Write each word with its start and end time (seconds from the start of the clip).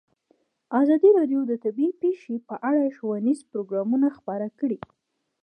ازادي 0.81 1.09
راډیو 1.17 1.41
د 1.47 1.53
طبیعي 1.63 1.93
پېښې 2.01 2.35
په 2.49 2.55
اړه 2.69 2.93
ښوونیز 2.97 3.39
پروګرامونه 3.51 4.07
خپاره 4.17 4.47
کړي. 4.59 4.79